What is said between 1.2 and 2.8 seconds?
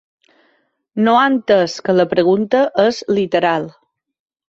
entès que la pregunta